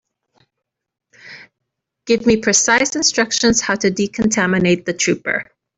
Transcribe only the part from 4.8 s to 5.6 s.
the trooper.